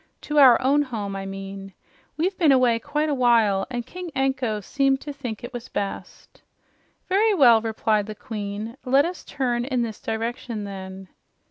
[0.21, 1.75] "To our own home, I mean.
[2.17, 6.41] We've been away quite a while, and King Anko seemed to think it was best."
[7.07, 8.77] "Very well," replied the Queen.
[8.83, 11.07] "Let us turn in this direction, then."